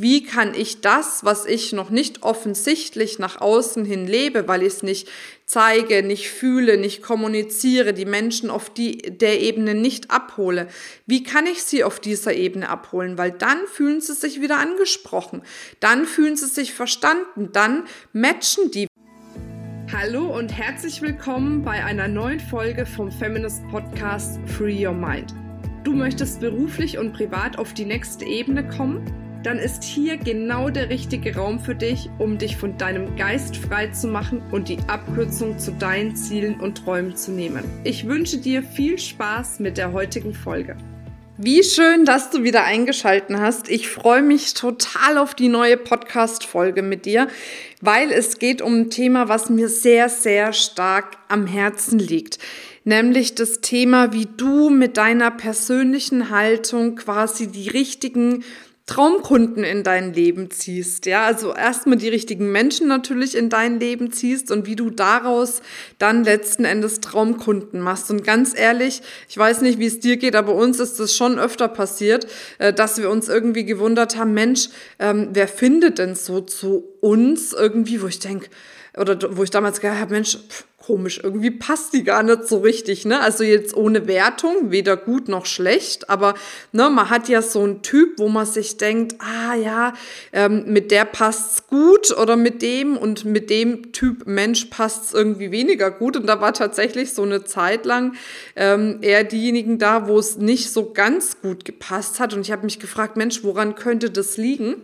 [0.00, 4.68] wie kann ich das, was ich noch nicht offensichtlich nach außen hin lebe, weil ich
[4.68, 5.08] es nicht
[5.44, 10.68] zeige, nicht fühle, nicht kommuniziere, die Menschen auf die, der Ebene nicht abhole.
[11.06, 13.18] Wie kann ich sie auf dieser Ebene abholen?
[13.18, 15.42] Weil dann fühlen sie sich wieder angesprochen,
[15.80, 18.86] dann fühlen sie sich verstanden, dann matchen die.
[19.92, 25.34] Hallo und herzlich willkommen bei einer neuen Folge vom Feminist Podcast Free Your Mind.
[25.84, 29.29] Du möchtest beruflich und privat auf die nächste Ebene kommen?
[29.42, 33.88] Dann ist hier genau der richtige Raum für dich, um dich von deinem Geist frei
[33.88, 37.64] zu machen und die Abkürzung zu deinen Zielen und Träumen zu nehmen.
[37.84, 40.76] Ich wünsche dir viel Spaß mit der heutigen Folge.
[41.38, 43.70] Wie schön, dass du wieder eingeschalten hast.
[43.70, 47.28] Ich freue mich total auf die neue Podcast-Folge mit dir,
[47.80, 52.38] weil es geht um ein Thema, was mir sehr, sehr stark am Herzen liegt
[52.84, 58.42] nämlich das Thema, wie du mit deiner persönlichen Haltung quasi die richtigen
[58.90, 61.06] Traumkunden in dein Leben ziehst.
[61.06, 65.62] Ja, also erstmal die richtigen Menschen natürlich in dein Leben ziehst und wie du daraus
[65.98, 68.10] dann letzten Endes Traumkunden machst.
[68.10, 71.38] Und ganz ehrlich, ich weiß nicht, wie es dir geht, aber uns ist das schon
[71.38, 72.26] öfter passiert,
[72.58, 77.52] äh, dass wir uns irgendwie gewundert haben, Mensch, ähm, wer findet denn so zu uns
[77.52, 78.48] irgendwie, wo ich denke,
[78.96, 82.58] oder wo ich damals gedacht habe, Mensch, pff, komisch, irgendwie passt die gar nicht so
[82.58, 83.20] richtig, ne?
[83.20, 86.34] Also jetzt ohne Wertung, weder gut noch schlecht, aber
[86.72, 89.92] ne, man hat ja so einen Typ, wo man sich denkt, ah ja,
[90.32, 95.52] ähm, mit der passt's gut oder mit dem und mit dem Typ Mensch passt's irgendwie
[95.52, 96.16] weniger gut.
[96.16, 98.14] Und da war tatsächlich so eine Zeit lang
[98.56, 102.34] ähm, eher diejenigen da, wo es nicht so ganz gut gepasst hat.
[102.34, 104.82] Und ich habe mich gefragt, Mensch, woran könnte das liegen?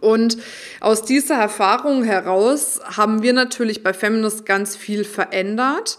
[0.00, 0.36] Und
[0.80, 5.98] aus dieser Erfahrung heraus haben wir natürlich bei Feminist ganz viel verändert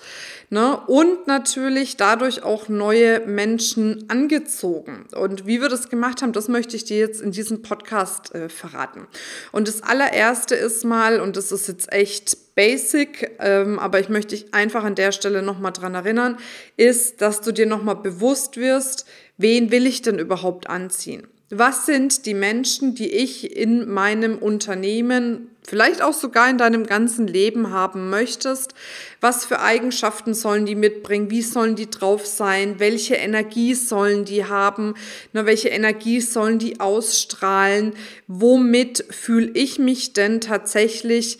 [0.52, 0.80] ne?
[0.86, 5.08] und natürlich dadurch auch neue Menschen angezogen.
[5.16, 8.48] Und wie wir das gemacht haben, das möchte ich dir jetzt in diesem Podcast äh,
[8.48, 9.08] verraten.
[9.52, 14.36] Und das allererste ist mal, und das ist jetzt echt basic, ähm, aber ich möchte
[14.36, 16.38] dich einfach an der Stelle nochmal dran erinnern,
[16.78, 19.08] ist, dass du dir nochmal bewusst wirst,
[19.38, 21.28] wen will ich denn überhaupt anziehen?
[21.52, 27.26] Was sind die Menschen, die ich in meinem Unternehmen, vielleicht auch sogar in deinem ganzen
[27.26, 28.76] Leben haben möchtest?
[29.20, 31.32] Was für Eigenschaften sollen die mitbringen?
[31.32, 32.76] Wie sollen die drauf sein?
[32.78, 34.94] Welche Energie sollen die haben?
[35.34, 37.94] Na, welche Energie sollen die ausstrahlen?
[38.28, 41.40] Womit fühle ich mich denn tatsächlich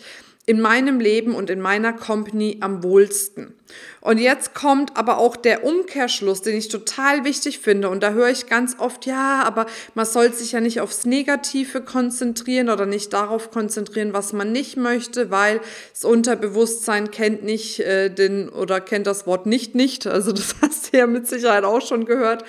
[0.50, 3.54] in meinem Leben und in meiner Company am wohlsten.
[4.00, 7.88] Und jetzt kommt aber auch der Umkehrschluss, den ich total wichtig finde.
[7.88, 11.82] Und da höre ich ganz oft, ja, aber man soll sich ja nicht aufs Negative
[11.82, 15.60] konzentrieren oder nicht darauf konzentrieren, was man nicht möchte, weil
[15.92, 20.08] das Unterbewusstsein kennt nicht äh, den oder kennt das Wort nicht nicht.
[20.08, 22.44] Also das hast du ja mit Sicherheit auch schon gehört.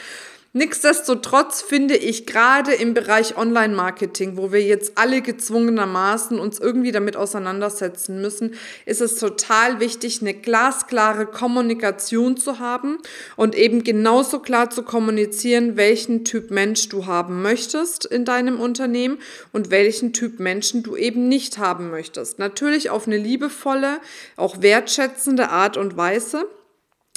[0.54, 7.16] Nichtsdestotrotz finde ich gerade im Bereich Online-Marketing, wo wir jetzt alle gezwungenermaßen uns irgendwie damit
[7.16, 12.98] auseinandersetzen müssen, ist es total wichtig, eine glasklare Kommunikation zu haben
[13.38, 19.20] und eben genauso klar zu kommunizieren, welchen Typ Mensch du haben möchtest in deinem Unternehmen
[19.54, 22.40] und welchen Typ Menschen du eben nicht haben möchtest.
[22.40, 24.02] Natürlich auf eine liebevolle,
[24.36, 26.46] auch wertschätzende Art und Weise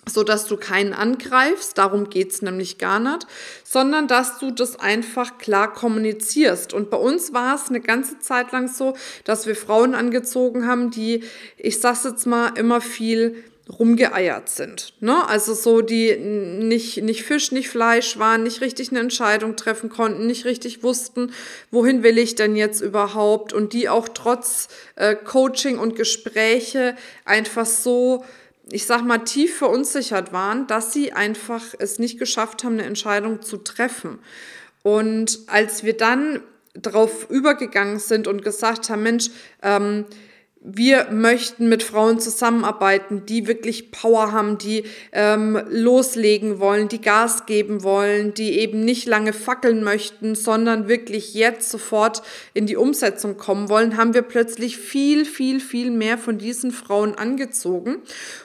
[0.08, 3.26] so dass du keinen angreifst, darum geht's nämlich gar nicht,
[3.64, 6.72] sondern dass du das einfach klar kommunizierst.
[6.72, 8.94] Und bei uns war es eine ganze Zeit lang so,
[9.24, 11.24] dass wir Frauen angezogen haben, die,
[11.56, 13.44] ich sag's jetzt mal, immer viel
[13.78, 14.92] rumgeeiert sind.
[15.00, 15.26] Ne?
[15.26, 20.26] Also so, die nicht, nicht Fisch, nicht Fleisch waren, nicht richtig eine Entscheidung treffen konnten,
[20.26, 21.32] nicht richtig wussten,
[21.70, 26.94] wohin will ich denn jetzt überhaupt und die auch trotz äh, Coaching und Gespräche
[27.24, 28.24] einfach so
[28.70, 33.42] ich sag mal, tief verunsichert waren, dass sie einfach es nicht geschafft haben, eine Entscheidung
[33.42, 34.18] zu treffen.
[34.82, 36.42] Und als wir dann
[36.74, 39.30] darauf übergegangen sind und gesagt haben, Mensch,
[39.62, 40.06] ähm,
[40.66, 47.44] wir möchten mit Frauen zusammenarbeiten, die wirklich Power haben, die ähm, loslegen wollen, die Gas
[47.44, 52.22] geben wollen, die eben nicht lange fackeln möchten, sondern wirklich jetzt sofort
[52.54, 57.14] in die Umsetzung kommen wollen, haben wir plötzlich viel, viel, viel mehr von diesen Frauen
[57.14, 57.98] angezogen.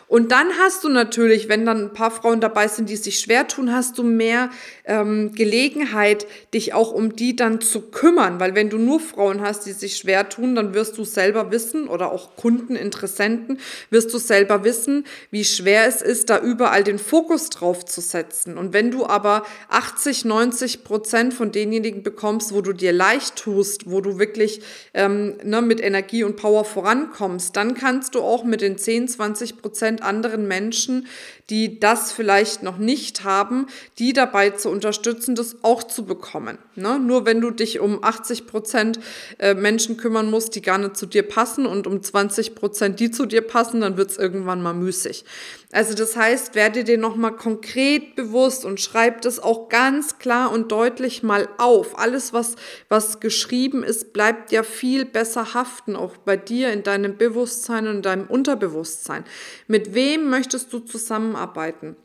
[0.10, 3.48] Und dann hast du natürlich, wenn dann ein paar Frauen dabei sind, die sich schwer
[3.48, 4.50] tun, hast du mehr
[4.86, 8.40] ähm, Gelegenheit, dich auch um die dann zu kümmern.
[8.40, 11.88] Weil wenn du nur Frauen hast, die sich schwer tun, dann wirst du selber wissen
[11.88, 13.60] oder auch Kunden, Interessenten,
[13.90, 18.58] wirst du selber wissen, wie schwer es ist, da überall den Fokus drauf zu setzen.
[18.58, 23.90] Und wenn du aber 80, 90 Prozent von denjenigen bekommst, wo du dir leicht tust,
[23.90, 24.62] wo du wirklich
[24.94, 29.58] ähm, ne, mit Energie und Power vorankommst, dann kannst du auch mit den 10, 20
[29.58, 31.08] Prozent anderen Menschen,
[31.50, 33.68] die das vielleicht noch nicht haben,
[33.98, 36.58] die dabei zu unterstützen, das auch zu bekommen.
[36.76, 37.00] Ne?
[37.00, 39.00] Nur wenn du dich um 80 Prozent
[39.40, 43.12] äh, Menschen kümmern musst, die gar nicht zu dir passen und um 20 Prozent, die
[43.12, 45.26] zu dir passen, dann wird es irgendwann mal müßig.
[45.72, 50.72] Also das heißt, werde dir nochmal konkret bewusst und schreib das auch ganz klar und
[50.72, 52.00] deutlich mal auf.
[52.00, 52.56] Alles, was,
[52.90, 57.98] was geschrieben ist, bleibt ja viel besser haften, auch bei dir in deinem Bewusstsein und
[57.98, 59.24] in deinem Unterbewusstsein.
[59.68, 61.96] Mit wem möchtest du zusammenarbeiten?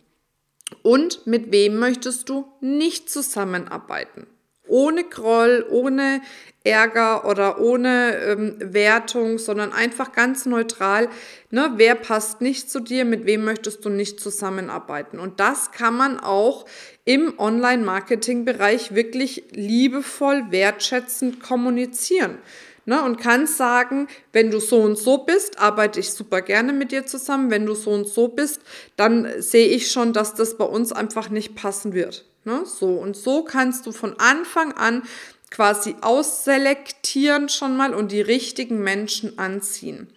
[0.82, 4.26] Und mit wem möchtest du nicht zusammenarbeiten?
[4.74, 6.20] Ohne Groll, ohne
[6.64, 11.08] Ärger oder ohne ähm, Wertung, sondern einfach ganz neutral.
[11.50, 15.20] Ne, wer passt nicht zu dir, mit wem möchtest du nicht zusammenarbeiten?
[15.20, 16.64] Und das kann man auch
[17.04, 22.38] im Online-Marketing-Bereich wirklich liebevoll, wertschätzend kommunizieren.
[22.84, 26.90] Ne, und kann sagen, wenn du so und so bist, arbeite ich super gerne mit
[26.90, 27.50] dir zusammen.
[27.52, 28.60] Wenn du so und so bist,
[28.96, 32.26] dann sehe ich schon, dass das bei uns einfach nicht passen wird.
[32.44, 35.02] Ne, so und so kannst du von Anfang an
[35.50, 40.08] quasi ausselektieren schon mal und die richtigen Menschen anziehen.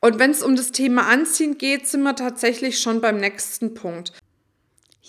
[0.00, 4.12] Und wenn es um das Thema Anziehen geht, sind wir tatsächlich schon beim nächsten Punkt.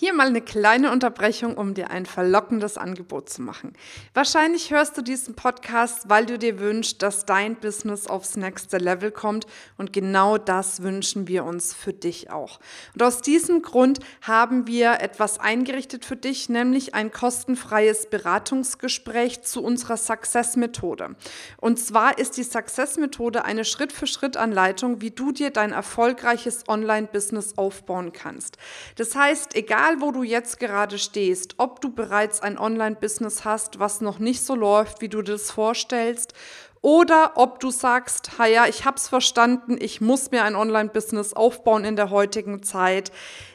[0.03, 3.71] Hier mal eine kleine Unterbrechung, um dir ein verlockendes Angebot zu machen.
[4.13, 9.11] Wahrscheinlich hörst du diesen Podcast, weil du dir wünschst, dass dein Business aufs nächste Level
[9.11, 9.47] kommt
[9.77, 12.59] und genau das wünschen wir uns für dich auch.
[12.93, 19.63] Und aus diesem Grund haben wir etwas eingerichtet für dich, nämlich ein kostenfreies Beratungsgespräch zu
[19.63, 21.15] unserer Success-Methode.
[21.61, 28.57] Und zwar ist die Success-Methode eine Schritt-für-Schritt-Anleitung, wie du dir dein erfolgreiches Online-Business aufbauen kannst.
[28.97, 33.79] Das heißt, egal egal wo du jetzt gerade stehst, ob du bereits ein Online-Business hast,
[33.79, 36.33] was noch nicht so läuft, wie du das vorstellst,
[36.81, 41.95] oder ob du sagst, ja, ich es verstanden, ich muss mir ein Online-Business aufbauen in
[41.95, 43.11] der heutigen Zeit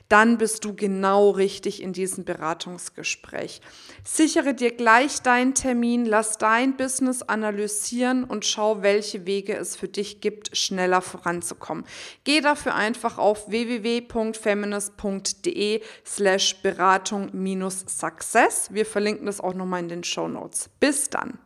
[0.08, 3.60] dann bist du genau richtig in diesem Beratungsgespräch.
[4.05, 9.88] Sichere dir gleich deinen Termin, lass dein Business analysieren und schau, welche Wege es für
[9.88, 11.84] dich gibt, schneller voranzukommen.
[12.25, 18.72] Geh dafür einfach auf www.feminist.de slash Beratung minus Success.
[18.72, 20.70] Wir verlinken das auch nochmal in den Show Notes.
[20.81, 21.38] Bis dann.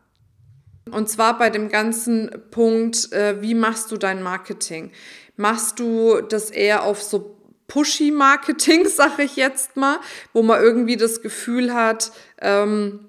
[0.90, 4.90] Und zwar bei dem ganzen Punkt, äh, wie machst du dein Marketing?
[5.36, 7.36] Machst du das eher auf so
[7.72, 9.98] Pushy-Marketing, sage ich jetzt mal,
[10.32, 13.08] wo man irgendwie das Gefühl hat, ähm,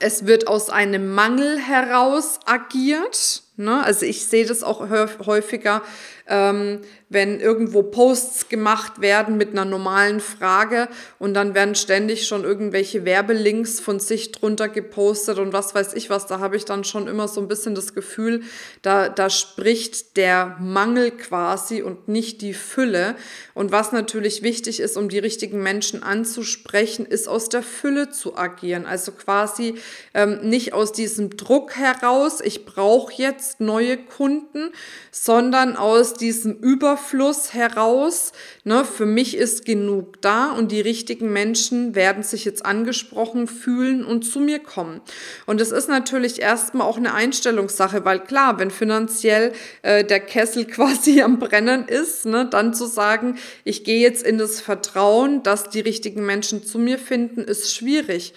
[0.00, 3.42] es wird aus einem Mangel heraus agiert.
[3.56, 3.82] Ne?
[3.82, 4.86] Also ich sehe das auch
[5.24, 5.82] häufiger,
[6.28, 10.88] ähm, wenn irgendwo Posts gemacht werden mit einer normalen Frage
[11.18, 16.10] und dann werden ständig schon irgendwelche Werbelinks von sich drunter gepostet und was weiß ich
[16.10, 18.42] was, da habe ich dann schon immer so ein bisschen das Gefühl,
[18.82, 23.16] da, da spricht der Mangel quasi und nicht die Fülle.
[23.54, 28.36] Und was natürlich wichtig ist, um die richtigen Menschen anzusprechen, ist aus der Fülle zu
[28.36, 28.86] agieren.
[28.86, 29.74] Also quasi
[30.14, 34.70] ähm, nicht aus diesem Druck heraus, ich brauche jetzt neue Kunden,
[35.10, 38.32] sondern aus diesem Überfluss heraus.
[38.64, 44.04] Ne, für mich ist genug da und die richtigen Menschen werden sich jetzt angesprochen fühlen
[44.04, 45.00] und zu mir kommen.
[45.46, 50.64] Und es ist natürlich erstmal auch eine Einstellungssache, weil klar, wenn finanziell äh, der Kessel
[50.66, 55.70] quasi am Brennen ist, ne, dann zu sagen, ich gehe jetzt in das Vertrauen, dass
[55.70, 58.34] die richtigen Menschen zu mir finden, ist schwierig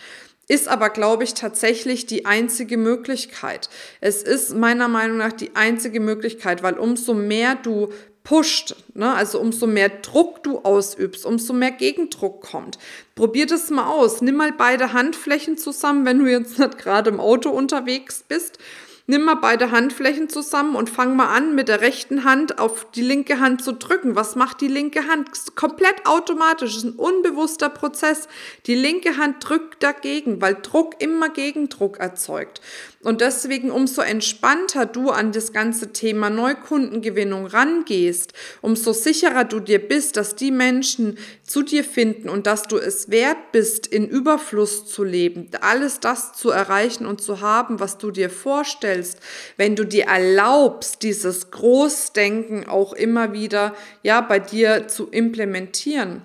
[0.51, 3.69] ist aber, glaube ich, tatsächlich die einzige Möglichkeit.
[4.01, 7.88] Es ist meiner Meinung nach die einzige Möglichkeit, weil umso mehr du
[8.25, 9.13] pusht, ne?
[9.13, 12.77] also umso mehr Druck du ausübst, umso mehr Gegendruck kommt.
[13.15, 14.22] Probier das mal aus.
[14.22, 18.60] Nimm mal beide Handflächen zusammen, wenn du jetzt nicht gerade im Auto unterwegs bist
[19.08, 23.01] Nimm mal beide Handflächen zusammen und fang mal an, mit der rechten Hand auf die
[23.01, 24.15] linke Hand zu drücken.
[24.15, 25.29] Was macht die linke Hand?
[25.55, 28.27] Komplett automatisch, das ist ein unbewusster Prozess.
[28.67, 32.62] Die linke Hand drückt dagegen, weil Druck immer Gegendruck erzeugt.
[33.03, 39.79] Und deswegen umso entspannter du an das ganze Thema Neukundengewinnung rangehst, umso sicherer du dir
[39.79, 41.17] bist, dass die Menschen
[41.51, 46.34] zu dir finden und dass du es wert bist, in Überfluss zu leben, alles das
[46.34, 49.20] zu erreichen und zu haben, was du dir vorstellst,
[49.58, 56.22] wenn du dir erlaubst, dieses Großdenken auch immer wieder ja bei dir zu implementieren,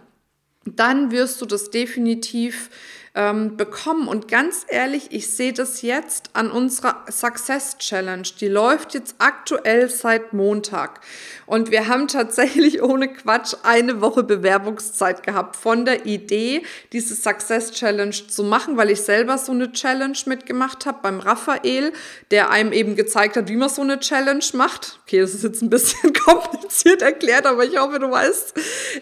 [0.65, 2.71] dann wirst du das definitiv
[3.17, 4.07] ähm, bekommen.
[4.07, 8.29] Und ganz ehrlich, ich sehe das jetzt an unserer Success Challenge.
[8.41, 11.01] Die läuft jetzt aktuell seit Montag.
[11.47, 17.73] Und wir haben tatsächlich ohne Quatsch eine Woche Bewerbungszeit gehabt von der Idee, diese Success
[17.73, 21.93] Challenge zu machen, weil ich selber so eine Challenge mitgemacht habe beim Raphael,
[22.31, 25.01] der einem eben gezeigt hat, wie man so eine Challenge macht.
[25.07, 28.55] Okay, das ist jetzt ein bisschen kompliziert erklärt, aber ich hoffe, du weißt,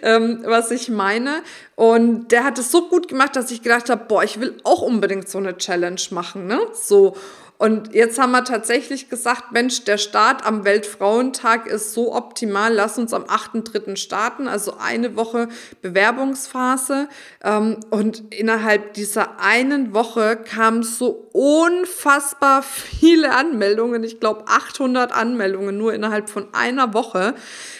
[0.02, 1.42] ähm, was ich meine.
[1.76, 4.82] Und der hat es so gut gemacht, dass ich gedacht habe, boah, ich will auch
[4.82, 6.60] unbedingt so eine Challenge machen, ne?
[6.72, 7.16] So.
[7.56, 12.98] Und jetzt haben wir tatsächlich gesagt, Mensch, der Start am Weltfrauentag ist so optimal, lass
[12.98, 13.96] uns am 8.3.
[13.96, 15.48] starten, also eine Woche
[15.80, 17.08] Bewerbungsphase.
[17.44, 25.78] Ähm, und innerhalb dieser einen Woche kamen so unfassbar viele Anmeldungen, ich glaube 800 Anmeldungen
[25.78, 27.34] nur innerhalb von einer Woche,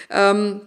[0.08, 0.60] ähm,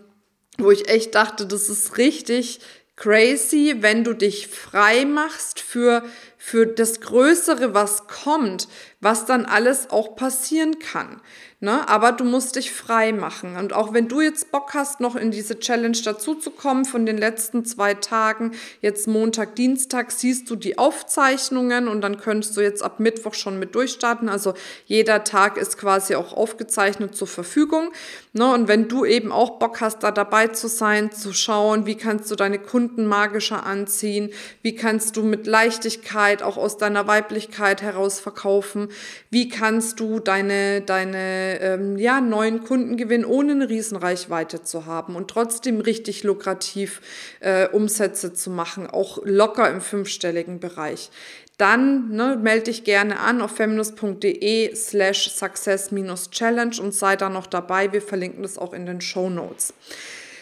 [0.58, 2.60] wo ich echt dachte, das ist richtig
[2.98, 6.04] crazy, wenn du dich frei machst für,
[6.38, 8.68] für das Größere, was kommt,
[9.00, 11.22] was dann alles auch passieren kann.
[11.60, 11.90] Ne?
[11.90, 13.56] Aber du musst dich frei machen.
[13.56, 17.66] Und auch wenn du jetzt Bock hast, noch in diese Challenge dazuzukommen von den letzten
[17.66, 18.52] zwei Tagen,
[18.82, 23.58] jetzt Montag, Dienstag, siehst du die Aufzeichnungen und dann könntest du jetzt ab Mittwoch schon
[23.58, 24.30] mit durchstarten.
[24.30, 24.54] Also
[24.86, 27.92] jeder Tag ist quasi auch aufgezeichnet zur Verfügung.
[28.34, 28.54] Ne?
[28.54, 32.30] Und wenn du eben auch Bock hast, da dabei zu sein, zu schauen, wie kannst
[32.30, 34.30] du deine Kunden magischer anziehen,
[34.62, 38.90] wie kannst du mit Leichtigkeit auch aus deiner Weiblichkeit heraus verkaufen,
[39.30, 45.16] wie kannst du deine, deine ähm, ja, neuen Kunden gewinnen, ohne eine Riesenreichweite zu haben
[45.16, 47.02] und trotzdem richtig lukrativ
[47.40, 51.10] äh, Umsätze zu machen, auch locker im fünfstelligen Bereich.
[51.58, 57.92] Dann ne, melde dich gerne an auf feminist.de slash success-challenge und sei da noch dabei.
[57.92, 59.74] Wir verlinken das auch in den Show Notes.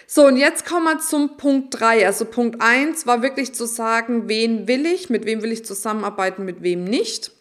[0.07, 2.05] So, und jetzt kommen wir zum Punkt 3.
[2.05, 6.45] Also Punkt 1 war wirklich zu sagen, wen will ich, mit wem will ich zusammenarbeiten,
[6.45, 7.31] mit wem nicht.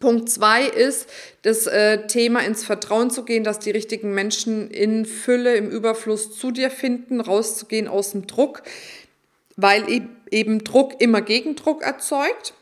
[0.00, 1.08] Punkt zwei ist,
[1.42, 6.38] das äh, Thema ins Vertrauen zu gehen, dass die richtigen Menschen in Fülle, im Überfluss
[6.38, 8.62] zu dir finden, rauszugehen aus dem Druck,
[9.56, 12.52] weil e eben Druck immer Gegendruck erzeugt.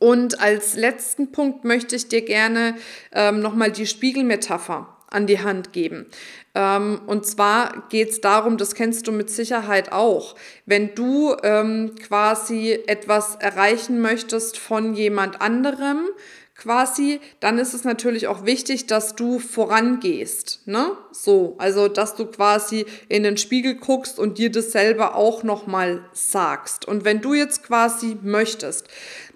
[0.00, 2.74] Und als letzten Punkt möchte ich dir gerne
[3.12, 6.06] ähm, nochmal die Spiegelmetapher an die Hand geben.
[6.54, 10.34] Ähm, und zwar geht es darum, das kennst du mit Sicherheit auch,
[10.66, 16.08] wenn du ähm, quasi etwas erreichen möchtest von jemand anderem,
[16.56, 20.92] quasi, dann ist es natürlich auch wichtig, dass du vorangehst, ne?
[21.10, 26.04] So, also dass du quasi in den Spiegel guckst und dir das selber auch nochmal
[26.12, 26.86] sagst.
[26.86, 28.88] Und wenn du jetzt quasi möchtest,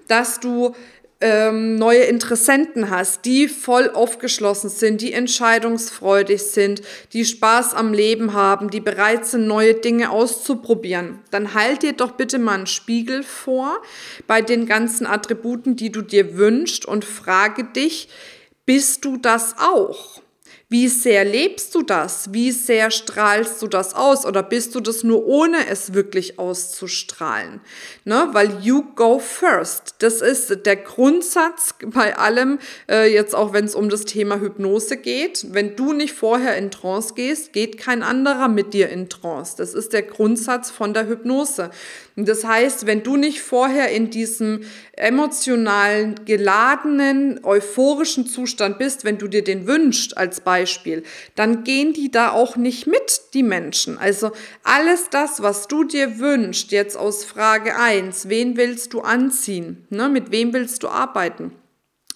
[0.07, 0.75] dass du
[1.21, 6.83] ähm, neue Interessenten hast, die voll aufgeschlossen sind, die entscheidungsfreudig sind,
[7.13, 12.13] die Spaß am Leben haben, die bereit sind, neue Dinge auszuprobieren, dann halt dir doch
[12.13, 13.83] bitte mal einen Spiegel vor
[14.27, 18.09] bei den ganzen Attributen, die du dir wünschst und frage dich,
[18.65, 20.21] bist du das auch?
[20.71, 22.35] Wie sehr lebst du das?
[22.35, 24.27] Wie sehr strahlst du das aus?
[24.27, 27.63] Oder bist du das nur ohne es wirklich auszustrahlen?
[28.05, 28.29] Ne?
[28.33, 29.95] Weil you go first.
[30.01, 34.99] Das ist der Grundsatz bei allem, äh, jetzt auch wenn es um das Thema Hypnose
[34.99, 35.47] geht.
[35.55, 39.55] Wenn du nicht vorher in Trance gehst, geht kein anderer mit dir in Trance.
[39.57, 41.71] Das ist der Grundsatz von der Hypnose.
[42.15, 49.29] Das heißt, wenn du nicht vorher in diesem emotionalen, geladenen, euphorischen Zustand bist, wenn du
[49.29, 51.05] dir den wünschst als Beispiel, Beispiel,
[51.37, 53.99] dann gehen die da auch nicht mit, die Menschen.
[53.99, 54.33] Also
[54.65, 59.87] alles das, was du dir wünschst, jetzt aus Frage 1, wen willst du anziehen?
[59.91, 60.09] Ne?
[60.09, 61.53] Mit wem willst du arbeiten?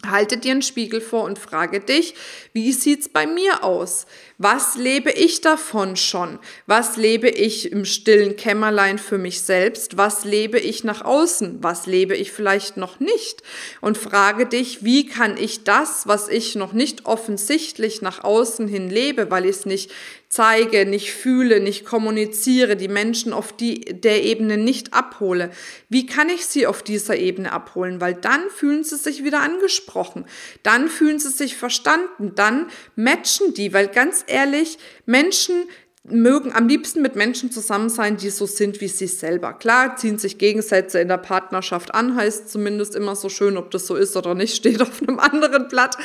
[0.05, 2.15] Halte dir einen Spiegel vor und frage dich,
[2.53, 4.07] wie sieht's bei mir aus?
[4.45, 6.41] Was lebe ich davon schon?
[6.67, 9.97] Was lebe ich im stillen Kämmerlein für mich selbst?
[9.99, 11.59] Was lebe ich nach außen?
[11.63, 13.45] Was lebe ich vielleicht noch nicht?
[13.81, 18.91] Und frage dich, wie kann ich das, was ich noch nicht offensichtlich nach außen hin
[18.91, 19.93] lebe, weil ich es nicht
[20.33, 25.51] zeige, nicht fühle, nicht kommuniziere, die Menschen auf die, der Ebene nicht abhole.
[25.91, 28.01] Wie kann ich sie auf dieser Ebene abholen?
[28.01, 30.25] Weil dann fühlen sie sich wieder angesprochen.
[30.63, 32.33] Dann fühlen sie sich verstanden.
[32.35, 35.65] Dann matchen die, weil ganz ehrlich, Menschen,
[36.05, 39.53] mögen am liebsten mit Menschen zusammen sein, die so sind wie sie selber.
[39.53, 43.87] Klar, ziehen sich Gegensätze in der Partnerschaft an, heißt zumindest immer so schön, ob das
[43.87, 45.97] so ist oder nicht, steht auf einem anderen Blatt.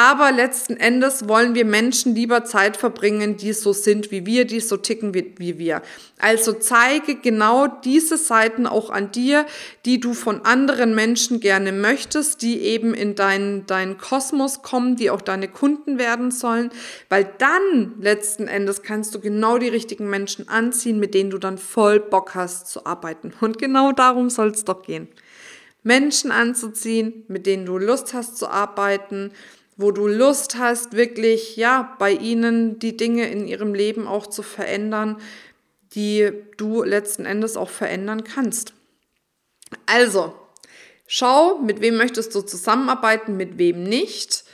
[0.00, 4.60] Aber letzten Endes wollen wir Menschen lieber Zeit verbringen, die so sind wie wir, die
[4.60, 5.82] so ticken wie, wie wir.
[6.20, 9.44] Also zeige genau diese Seiten auch an dir,
[9.86, 15.10] die du von anderen Menschen gerne möchtest, die eben in deinen dein Kosmos kommen, die
[15.10, 16.70] auch deine Kunden werden sollen,
[17.08, 21.58] weil dann letzten Endes kannst du genau die richtigen Menschen anziehen, mit denen du dann
[21.58, 23.32] voll Bock hast zu arbeiten.
[23.40, 25.08] Und genau darum soll es doch gehen.
[25.82, 29.32] Menschen anzuziehen, mit denen du Lust hast zu arbeiten,
[29.78, 34.42] wo du Lust hast, wirklich, ja, bei ihnen die Dinge in ihrem Leben auch zu
[34.42, 35.18] verändern,
[35.94, 38.74] die du letzten Endes auch verändern kannst.
[39.86, 40.34] Also,
[41.06, 44.44] schau, mit wem möchtest du zusammenarbeiten, mit wem nicht.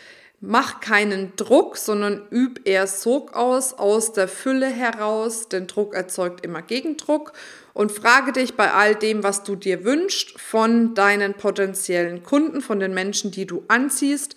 [0.40, 6.44] Mach keinen Druck, sondern üb eher Sog aus, aus der Fülle heraus, denn Druck erzeugt
[6.44, 7.32] immer Gegendruck.
[7.72, 12.78] Und frage dich bei all dem, was du dir wünschst, von deinen potenziellen Kunden, von
[12.78, 14.36] den Menschen, die du anziehst,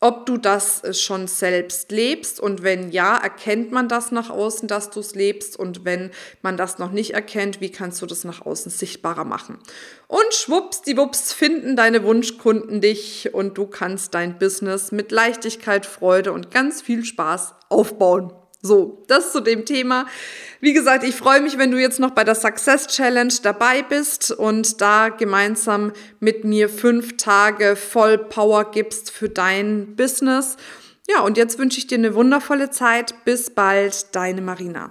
[0.00, 4.68] ob du das äh, schon selbst lebst und wenn ja, erkennt man das nach außen,
[4.68, 6.10] dass du es lebst und wenn
[6.42, 9.58] man das noch nicht erkennt, wie kannst du das nach außen sichtbarer machen?
[10.06, 15.84] Und schwupps, die Wups finden deine Wunschkunden dich und du kannst dein Business mit Leichtigkeit,
[15.84, 18.32] Freude und ganz viel Spaß aufbauen.
[18.60, 20.06] So, das zu dem Thema.
[20.60, 24.32] Wie gesagt, ich freue mich, wenn du jetzt noch bei der Success Challenge dabei bist
[24.32, 30.56] und da gemeinsam mit mir fünf Tage voll Power gibst für dein Business.
[31.08, 33.24] Ja, und jetzt wünsche ich dir eine wundervolle Zeit.
[33.24, 34.90] Bis bald, deine Marina.